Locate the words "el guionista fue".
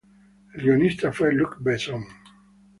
0.55-1.31